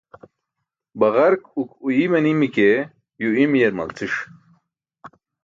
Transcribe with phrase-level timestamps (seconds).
[0.99, 2.69] Baġark ukuiy manimi ke
[3.21, 4.13] yuw imiyar malciṣ.